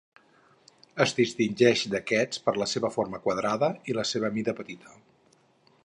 Es 1.03 1.11
distingeix 1.19 1.83
d'aquests 1.95 2.41
per 2.47 2.55
la 2.63 2.69
seva 2.73 2.91
forma 2.97 3.21
quadrada 3.27 3.71
i 3.93 3.97
la 3.99 4.07
seva 4.15 4.33
mida 4.39 4.57
petita. 4.63 5.01